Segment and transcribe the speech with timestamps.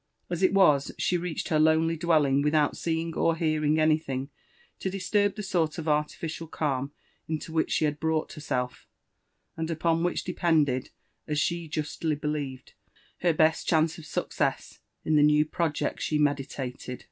[0.31, 4.31] As it was, she reached her lenely dwelling without seeing or hearing anything
[4.79, 6.91] to disturb the sort of artificial calm
[7.27, 8.87] into which she had brought herself,
[9.55, 10.89] and upon which depended,
[11.27, 12.73] as she josdy believed,
[13.19, 16.99] her best chance of success in the new project she me ditated.